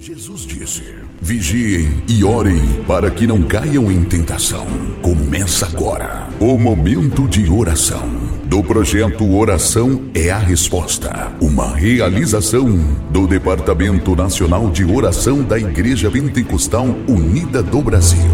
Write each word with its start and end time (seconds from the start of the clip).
Jesus 0.00 0.46
disse: 0.46 0.82
Vigiem 1.20 2.02
e 2.08 2.24
orem 2.24 2.82
para 2.84 3.10
que 3.10 3.26
não 3.26 3.42
caiam 3.42 3.92
em 3.92 4.02
tentação. 4.02 4.64
Começa 5.02 5.66
agora 5.66 6.26
o 6.40 6.56
momento 6.56 7.28
de 7.28 7.50
oração 7.50 8.08
do 8.46 8.64
projeto 8.64 9.30
Oração 9.30 10.10
é 10.14 10.30
a 10.30 10.38
Resposta, 10.38 11.36
uma 11.38 11.76
realização 11.76 12.66
do 13.10 13.26
Departamento 13.26 14.16
Nacional 14.16 14.70
de 14.70 14.86
Oração 14.86 15.44
da 15.44 15.58
Igreja 15.58 16.10
Pentecostal 16.10 16.86
Unida 17.06 17.62
do 17.62 17.82
Brasil. 17.82 18.30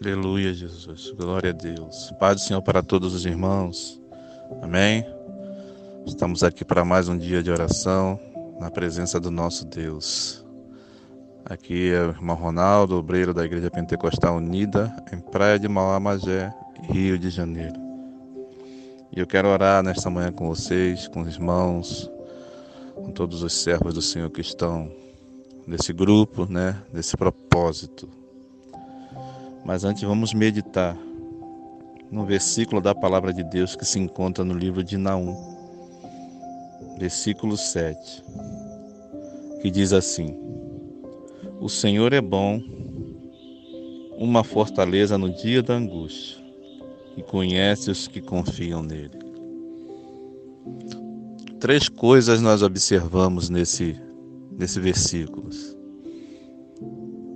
Aleluia, 0.00 0.54
Jesus. 0.54 1.12
Glória 1.14 1.50
a 1.50 1.52
Deus. 1.52 2.10
Paz 2.18 2.36
do 2.36 2.40
Senhor 2.40 2.62
para 2.62 2.82
todos 2.82 3.12
os 3.12 3.26
irmãos. 3.26 4.00
Amém. 4.62 5.04
Estamos 6.06 6.42
aqui 6.42 6.64
para 6.64 6.86
mais 6.86 7.06
um 7.06 7.18
dia 7.18 7.42
de 7.42 7.50
oração 7.50 8.18
na 8.60 8.70
presença 8.70 9.18
do 9.18 9.30
nosso 9.30 9.64
Deus. 9.64 10.44
Aqui 11.46 11.90
é 11.90 12.02
o 12.02 12.10
irmão 12.10 12.36
Ronaldo, 12.36 12.98
obreiro 12.98 13.32
da 13.32 13.42
Igreja 13.42 13.70
Pentecostal 13.70 14.36
Unida, 14.36 14.94
em 15.10 15.18
Praia 15.18 15.58
de 15.58 15.66
Mauá 15.66 15.98
Magé, 15.98 16.52
Rio 16.82 17.18
de 17.18 17.30
Janeiro. 17.30 17.80
E 19.16 19.18
eu 19.18 19.26
quero 19.26 19.48
orar 19.48 19.82
nesta 19.82 20.10
manhã 20.10 20.30
com 20.30 20.46
vocês, 20.46 21.08
com 21.08 21.22
os 21.22 21.34
irmãos, 21.34 22.10
com 22.94 23.10
todos 23.10 23.42
os 23.42 23.54
servos 23.54 23.94
do 23.94 24.02
Senhor 24.02 24.28
que 24.28 24.42
estão 24.42 24.92
nesse 25.66 25.94
grupo, 25.94 26.44
né, 26.44 26.76
nesse 26.92 27.16
propósito. 27.16 28.10
Mas 29.64 29.84
antes 29.84 30.02
vamos 30.02 30.34
meditar 30.34 30.94
no 32.10 32.26
versículo 32.26 32.78
da 32.80 32.94
palavra 32.94 33.32
de 33.32 33.42
Deus 33.42 33.74
que 33.74 33.86
se 33.86 33.98
encontra 33.98 34.44
no 34.44 34.52
livro 34.52 34.84
de 34.84 34.98
Naum 34.98 35.60
versículo 37.00 37.56
7, 37.56 38.22
que 39.60 39.70
diz 39.70 39.92
assim: 39.92 40.36
O 41.60 41.68
Senhor 41.68 42.12
é 42.12 42.20
bom, 42.20 42.60
uma 44.16 44.42
fortaleza 44.44 45.16
no 45.16 45.30
dia 45.30 45.62
da 45.62 45.74
angústia, 45.74 46.38
e 47.16 47.22
conhece 47.22 47.90
os 47.90 48.08
que 48.08 48.20
confiam 48.20 48.82
nele. 48.82 49.18
Três 51.58 51.88
coisas 51.88 52.40
nós 52.40 52.62
observamos 52.62 53.50
nesse, 53.50 53.96
nesse 54.52 54.80
versículo: 54.80 55.50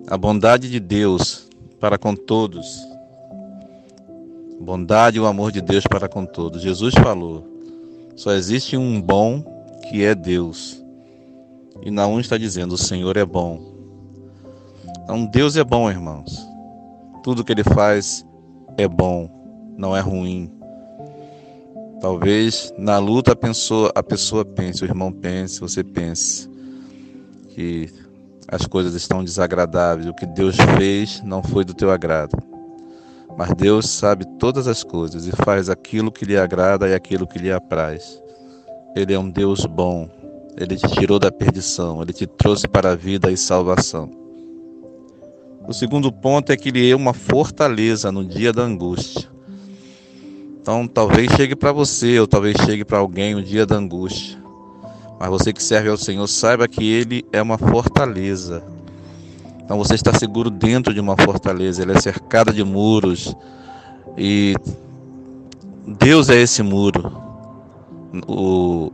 a 0.07 0.17
bondade 0.17 0.71
de 0.71 0.81
Deus 0.81 1.49
para 1.79 1.99
com 1.99 2.15
todos, 2.15 2.67
bondade 4.61 5.19
e 5.19 5.21
o 5.21 5.27
amor 5.27 5.53
de 5.53 5.61
Deus 5.61 5.85
para 5.85 6.09
com 6.09 6.25
todos. 6.25 6.63
Jesus 6.63 6.95
falou: 6.95 7.55
só 8.17 8.33
existe 8.33 8.77
um 8.77 9.01
bom 9.01 9.43
que 9.89 10.05
é 10.05 10.15
Deus. 10.15 10.84
E 11.85 11.91
Naum 11.91 12.19
está 12.19 12.39
dizendo: 12.39 12.73
o 12.73 12.79
Senhor 12.79 13.17
é 13.17 13.25
bom. 13.25 13.75
Então, 15.03 15.27
Deus 15.27 15.57
é 15.57 15.63
bom, 15.63 15.91
irmãos. 15.91 16.49
Tudo 17.23 17.45
que 17.45 17.53
Ele 17.53 17.63
faz 17.63 18.27
é 18.79 18.89
bom, 18.89 19.29
não 19.77 19.95
é 19.95 20.01
ruim. 20.01 20.51
Talvez 22.01 22.73
na 22.77 22.99
luta 22.99 23.33
a 23.33 23.37
pessoa, 23.37 23.93
a 23.95 24.03
pessoa 24.03 24.45
pense, 24.45 24.83
o 24.83 24.87
irmão 24.87 25.13
pense, 25.13 25.61
você 25.61 25.83
pense 25.85 26.51
que 27.51 27.89
as 28.49 28.67
coisas 28.67 28.95
estão 28.95 29.25
desagradáveis, 29.25 30.09
o 30.09 30.15
que 30.15 30.27
Deus 30.27 30.57
fez 30.77 31.23
não 31.23 31.43
foi 31.43 31.65
do 31.65 31.73
teu 31.73 31.91
agrado. 31.91 32.37
Mas 33.37 33.55
Deus 33.55 33.89
sabe 33.89 34.25
todas 34.39 34.69
as 34.69 34.85
coisas 34.85 35.27
e 35.27 35.33
faz 35.33 35.69
aquilo 35.69 36.13
que 36.13 36.25
lhe 36.25 36.37
agrada 36.37 36.89
e 36.89 36.95
aquilo 36.95 37.27
que 37.27 37.39
lhe 37.39 37.53
apraz. 37.53 38.23
Ele 38.95 39.13
é 39.13 39.19
um 39.19 39.29
Deus 39.29 39.67
bom. 39.67 40.09
Ele 40.57 40.77
te 40.77 40.87
tirou 40.89 41.19
da 41.19 41.33
perdição, 41.33 42.01
ele 42.03 42.13
te 42.13 42.27
trouxe 42.27 42.69
para 42.69 42.93
a 42.93 42.95
vida 42.95 43.31
e 43.31 43.37
salvação. 43.37 44.11
O 45.67 45.73
segundo 45.73 46.13
ponto 46.13 46.51
é 46.51 46.57
que 46.57 46.69
ele 46.69 46.91
é 46.91 46.95
uma 46.95 47.13
fortaleza 47.13 48.13
no 48.13 48.25
dia 48.25 48.53
da 48.53 48.63
angústia. 48.63 49.29
Então, 50.61 50.87
talvez 50.87 51.33
chegue 51.33 51.57
para 51.57 51.73
você, 51.73 52.19
ou 52.21 52.27
talvez 52.27 52.57
chegue 52.65 52.85
para 52.85 52.99
alguém 52.99 53.35
o 53.35 53.43
dia 53.43 53.67
da 53.67 53.77
angústia. 53.77 54.39
Mas 55.19 55.29
você 55.29 55.53
que 55.53 55.63
serve 55.63 55.89
ao 55.89 55.97
Senhor, 55.97 56.27
saiba 56.27 56.69
que 56.69 56.85
ele 56.85 57.25
é 57.33 57.41
uma 57.43 57.59
fortaleza. 57.59 58.63
Então, 59.63 59.79
você 59.79 59.95
está 59.95 60.13
seguro 60.13 60.51
dentro 60.51 60.95
de 60.95 61.01
uma 61.01 61.17
fortaleza, 61.17 61.83
ele 61.83 61.93
é 61.93 62.01
cercado 62.01 62.53
de 62.53 62.63
muros. 62.63 63.35
E 64.17 64.55
Deus 65.87 66.29
é 66.29 66.41
esse 66.41 66.63
muro 66.63 67.25
o 68.29 68.93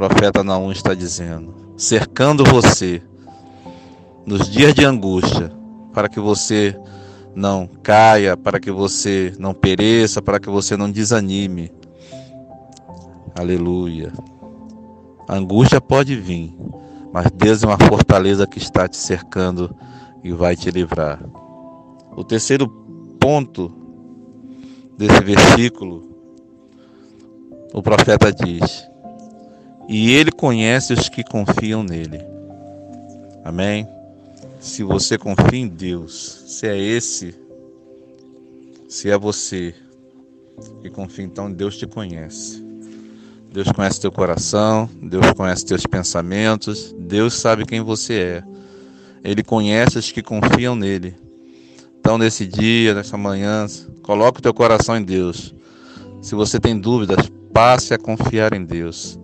profeta 0.00 0.42
Naum 0.42 0.72
está 0.72 0.94
dizendo, 0.94 1.54
cercando 1.76 2.42
você 2.42 3.02
nos 4.24 4.48
dias 4.48 4.72
de 4.72 4.82
angústia, 4.82 5.52
para 5.92 6.08
que 6.08 6.18
você 6.18 6.74
não 7.34 7.68
caia, 7.82 8.34
para 8.34 8.58
que 8.58 8.70
você 8.70 9.34
não 9.38 9.52
pereça, 9.52 10.22
para 10.22 10.40
que 10.40 10.48
você 10.48 10.74
não 10.74 10.90
desanime. 10.90 11.70
Aleluia. 13.38 14.10
A 15.28 15.36
angústia 15.36 15.82
pode 15.82 16.16
vir, 16.16 16.56
mas 17.12 17.30
Deus 17.32 17.62
é 17.62 17.66
uma 17.66 17.76
fortaleza 17.76 18.46
que 18.46 18.58
está 18.58 18.88
te 18.88 18.96
cercando 18.96 19.76
e 20.24 20.32
vai 20.32 20.56
te 20.56 20.70
livrar. 20.70 21.22
O 22.16 22.24
terceiro 22.24 22.66
ponto 23.20 23.70
desse 24.96 25.20
versículo 25.20 26.08
o 27.74 27.82
profeta 27.82 28.32
diz: 28.32 28.89
E 29.92 30.12
ele 30.12 30.30
conhece 30.30 30.92
os 30.92 31.08
que 31.08 31.24
confiam 31.24 31.82
nele. 31.82 32.20
Amém? 33.44 33.88
Se 34.60 34.84
você 34.84 35.18
confia 35.18 35.58
em 35.58 35.66
Deus, 35.66 36.44
se 36.46 36.68
é 36.68 36.78
esse, 36.78 37.34
se 38.88 39.10
é 39.10 39.18
você 39.18 39.74
que 40.80 40.88
confia, 40.90 41.24
então 41.24 41.52
Deus 41.52 41.76
te 41.76 41.88
conhece. 41.88 42.64
Deus 43.52 43.66
conhece 43.72 44.00
teu 44.00 44.12
coração, 44.12 44.88
Deus 45.02 45.32
conhece 45.32 45.66
teus 45.66 45.84
pensamentos, 45.84 46.94
Deus 46.96 47.34
sabe 47.34 47.66
quem 47.66 47.80
você 47.80 48.14
é. 48.14 48.44
Ele 49.24 49.42
conhece 49.42 49.98
os 49.98 50.12
que 50.12 50.22
confiam 50.22 50.76
nele. 50.76 51.16
Então, 51.98 52.16
nesse 52.16 52.46
dia, 52.46 52.94
nessa 52.94 53.18
manhã, 53.18 53.66
coloque 54.04 54.38
o 54.38 54.42
teu 54.42 54.54
coração 54.54 54.96
em 54.96 55.02
Deus. 55.02 55.52
Se 56.22 56.36
você 56.36 56.60
tem 56.60 56.78
dúvidas, 56.78 57.28
passe 57.52 57.92
a 57.92 57.98
confiar 57.98 58.54
em 58.54 58.64
Deus. 58.64 59.18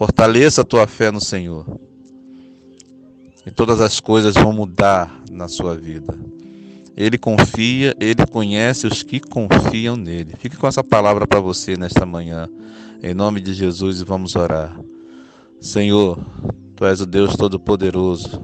Fortaleça 0.00 0.62
a 0.62 0.64
tua 0.64 0.86
fé 0.86 1.10
no 1.10 1.20
Senhor. 1.20 1.78
E 3.44 3.50
todas 3.50 3.82
as 3.82 4.00
coisas 4.00 4.32
vão 4.32 4.50
mudar 4.50 5.14
na 5.30 5.46
sua 5.46 5.76
vida. 5.76 6.18
Ele 6.96 7.18
confia, 7.18 7.94
ele 8.00 8.26
conhece 8.26 8.86
os 8.86 9.02
que 9.02 9.20
confiam 9.20 9.98
nele. 9.98 10.32
Fique 10.38 10.56
com 10.56 10.66
essa 10.66 10.82
palavra 10.82 11.26
para 11.26 11.38
você 11.38 11.76
nesta 11.76 12.06
manhã. 12.06 12.48
Em 13.02 13.12
nome 13.12 13.42
de 13.42 13.52
Jesus, 13.52 14.00
vamos 14.00 14.34
orar. 14.36 14.74
Senhor, 15.60 16.18
tu 16.74 16.86
és 16.86 17.02
o 17.02 17.06
Deus 17.06 17.36
Todo-Poderoso. 17.36 18.40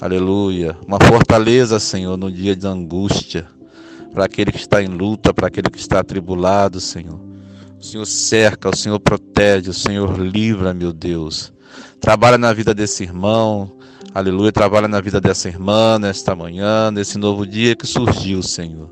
Aleluia. 0.00 0.78
Uma 0.86 0.98
fortaleza, 0.98 1.78
Senhor, 1.78 2.16
no 2.16 2.32
dia 2.32 2.56
de 2.56 2.66
angústia. 2.66 3.46
Para 4.14 4.24
aquele 4.24 4.50
que 4.50 4.60
está 4.60 4.82
em 4.82 4.88
luta, 4.88 5.34
para 5.34 5.48
aquele 5.48 5.68
que 5.68 5.78
está 5.78 6.00
atribulado, 6.00 6.80
Senhor. 6.80 7.23
O 7.84 7.86
Senhor 7.86 8.06
cerca, 8.06 8.70
o 8.70 8.74
Senhor 8.74 8.98
protege, 8.98 9.68
o 9.68 9.74
Senhor 9.74 10.18
livra, 10.18 10.72
meu 10.72 10.90
Deus. 10.90 11.52
Trabalha 12.00 12.38
na 12.38 12.50
vida 12.50 12.72
desse 12.72 13.02
irmão, 13.02 13.70
aleluia. 14.14 14.50
Trabalha 14.50 14.88
na 14.88 15.02
vida 15.02 15.20
dessa 15.20 15.48
irmã 15.48 15.98
nesta 15.98 16.34
manhã, 16.34 16.90
nesse 16.90 17.18
novo 17.18 17.46
dia 17.46 17.76
que 17.76 17.86
surgiu, 17.86 18.42
Senhor. 18.42 18.90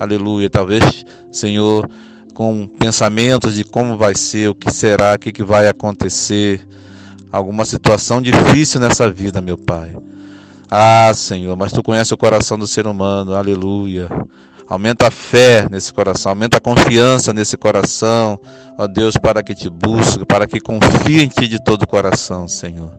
Aleluia. 0.00 0.50
Talvez, 0.50 1.04
Senhor, 1.30 1.88
com 2.34 2.66
pensamentos 2.66 3.54
de 3.54 3.62
como 3.62 3.96
vai 3.96 4.16
ser, 4.16 4.50
o 4.50 4.56
que 4.56 4.72
será, 4.72 5.14
o 5.14 5.18
que, 5.20 5.44
vai 5.44 5.68
acontecer. 5.68 6.66
Alguma 7.30 7.64
situação 7.64 8.20
difícil 8.20 8.80
nessa 8.80 9.08
vida, 9.08 9.40
meu 9.40 9.56
Pai. 9.56 9.96
Ah, 10.68 11.12
Senhor, 11.14 11.56
mas 11.56 11.70
tu 11.70 11.80
conheces 11.80 12.10
o 12.10 12.16
coração 12.16 12.58
do 12.58 12.66
ser 12.66 12.88
humano, 12.88 13.36
aleluia. 13.36 14.08
Aumenta 14.68 15.08
a 15.08 15.10
fé 15.10 15.66
nesse 15.70 15.92
coração, 15.92 16.30
aumenta 16.30 16.58
a 16.58 16.60
confiança 16.60 17.32
nesse 17.32 17.56
coração, 17.56 18.40
ó 18.78 18.86
Deus, 18.86 19.16
para 19.16 19.42
que 19.42 19.54
te 19.54 19.68
busque, 19.68 20.24
para 20.24 20.46
que 20.46 20.60
confie 20.60 21.22
em 21.22 21.28
ti 21.28 21.48
de 21.48 21.62
todo 21.62 21.82
o 21.82 21.86
coração, 21.86 22.46
Senhor. 22.46 22.92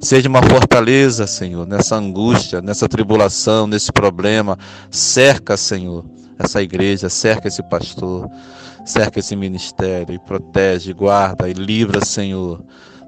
Seja 0.00 0.28
uma 0.28 0.42
fortaleza, 0.42 1.26
Senhor, 1.26 1.66
nessa 1.66 1.96
angústia, 1.96 2.60
nessa 2.60 2.88
tribulação, 2.88 3.66
nesse 3.66 3.90
problema. 3.90 4.58
Cerca, 4.90 5.56
Senhor, 5.56 6.04
essa 6.38 6.60
igreja, 6.60 7.08
cerca 7.08 7.48
esse 7.48 7.62
pastor, 7.62 8.28
cerca 8.84 9.20
esse 9.20 9.34
ministério 9.34 10.14
e 10.14 10.18
protege, 10.18 10.92
guarda 10.92 11.48
e 11.48 11.54
livra, 11.54 12.04
Senhor, 12.04 12.62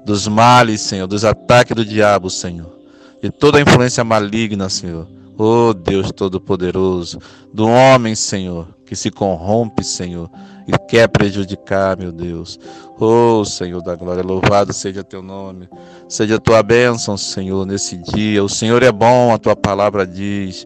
dos 0.05 0.27
males, 0.27 0.81
Senhor, 0.81 1.07
dos 1.07 1.23
ataques 1.23 1.75
do 1.75 1.85
diabo, 1.85 2.29
Senhor, 2.29 2.79
de 3.21 3.29
toda 3.29 3.59
a 3.59 3.61
influência 3.61 4.03
maligna, 4.03 4.69
Senhor 4.69 5.16
Oh 5.39 5.71
Deus 5.71 6.11
Todo-Poderoso, 6.11 7.19
do 7.53 7.67
homem, 7.67 8.15
Senhor, 8.15 8.67
que 8.83 8.95
se 8.95 9.11
corrompe, 9.11 9.83
Senhor, 9.83 10.31
e 10.67 10.75
quer 10.87 11.07
prejudicar, 11.07 11.95
meu 11.95 12.11
Deus. 12.11 12.59
Oh, 12.99 13.45
Senhor 13.45 13.83
da 13.83 13.95
glória, 13.95 14.23
louvado 14.23 14.73
seja 14.73 15.03
teu 15.03 15.21
nome, 15.21 15.69
seja 16.09 16.39
tua 16.39 16.63
bênção, 16.63 17.15
Senhor, 17.15 17.67
nesse 17.67 17.97
dia. 17.97 18.43
O 18.43 18.49
Senhor 18.49 18.81
é 18.81 18.91
bom, 18.91 19.31
a 19.31 19.37
tua 19.37 19.55
palavra 19.55 20.07
diz. 20.07 20.65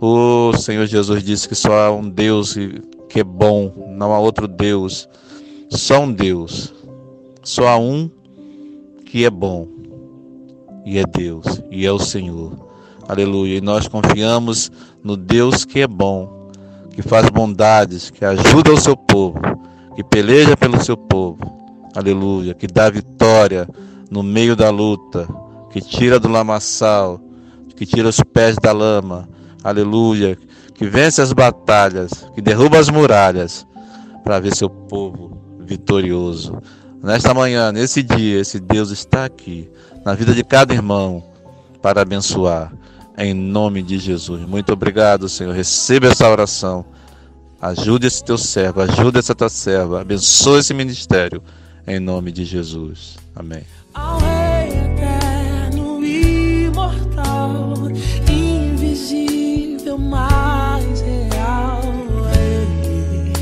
Oh, 0.00 0.50
Senhor 0.56 0.86
Jesus 0.86 1.22
disse 1.22 1.48
que 1.48 1.54
só 1.54 1.72
há 1.86 1.90
um 1.92 2.10
Deus 2.10 2.56
que 3.08 3.20
é 3.20 3.24
bom, 3.24 3.72
não 3.96 4.12
há 4.12 4.18
outro 4.18 4.48
Deus, 4.48 5.08
só 5.70 6.00
um 6.00 6.12
Deus, 6.12 6.74
só 7.44 7.68
há 7.68 7.78
um 7.78 8.10
que 9.06 9.24
é 9.24 9.30
bom, 9.30 9.68
e 10.84 10.98
é 10.98 11.04
Deus, 11.04 11.62
e 11.70 11.86
é 11.86 11.92
o 11.92 12.00
Senhor. 12.00 12.67
Aleluia. 13.08 13.56
E 13.56 13.60
nós 13.60 13.88
confiamos 13.88 14.70
no 15.02 15.16
Deus 15.16 15.64
que 15.64 15.80
é 15.80 15.86
bom 15.86 16.38
que 16.98 17.02
faz 17.08 17.30
bondades, 17.30 18.10
que 18.10 18.24
ajuda 18.24 18.72
o 18.72 18.76
seu 18.76 18.96
povo, 18.96 19.38
que 19.94 20.02
peleja 20.02 20.56
pelo 20.56 20.82
seu 20.82 20.96
povo. 20.96 21.38
Aleluia, 21.94 22.54
que 22.54 22.66
dá 22.66 22.90
vitória 22.90 23.68
no 24.10 24.20
meio 24.20 24.56
da 24.56 24.68
luta, 24.68 25.28
que 25.70 25.80
tira 25.80 26.18
do 26.18 26.28
lamaçal, 26.28 27.20
que 27.76 27.86
tira 27.86 28.08
os 28.08 28.20
pés 28.20 28.56
da 28.60 28.72
lama. 28.72 29.28
Aleluia, 29.62 30.36
que 30.74 30.86
vence 30.86 31.22
as 31.22 31.32
batalhas, 31.32 32.10
que 32.34 32.42
derruba 32.42 32.80
as 32.80 32.90
muralhas 32.90 33.64
para 34.24 34.40
ver 34.40 34.56
seu 34.56 34.68
povo 34.68 35.40
vitorioso. 35.60 36.60
Nesta 37.00 37.32
manhã, 37.32 37.70
nesse 37.70 38.02
dia, 38.02 38.40
esse 38.40 38.58
Deus 38.58 38.90
está 38.90 39.24
aqui, 39.24 39.70
na 40.04 40.14
vida 40.14 40.34
de 40.34 40.42
cada 40.42 40.74
irmão, 40.74 41.22
para 41.80 42.02
abençoar 42.02 42.72
em 43.18 43.34
nome 43.34 43.82
de 43.82 43.98
Jesus. 43.98 44.40
Muito 44.48 44.72
obrigado, 44.72 45.28
Senhor. 45.28 45.52
Receba 45.52 46.06
essa 46.06 46.28
oração. 46.28 46.84
Ajude 47.60 48.06
esse 48.06 48.24
teu 48.24 48.38
servo, 48.38 48.80
ajude 48.80 49.18
essa 49.18 49.34
tua 49.34 49.48
serva. 49.48 50.00
Abençoe 50.00 50.60
esse 50.60 50.72
ministério 50.72 51.42
em 51.86 51.98
nome 51.98 52.30
de 52.30 52.44
Jesus. 52.44 53.16
Amém. 53.34 53.62
Ao 53.94 54.18
Rei 54.18 54.68
eterno, 54.68 56.04
imortal, 56.04 57.74
invisível, 58.30 59.98
mais 59.98 61.00
real, 61.00 61.80
Ele 62.36 63.32